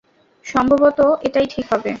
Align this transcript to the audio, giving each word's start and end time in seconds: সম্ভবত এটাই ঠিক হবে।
সম্ভবত 0.45 0.99
এটাই 1.23 1.47
ঠিক 1.53 1.65
হবে। 1.71 1.89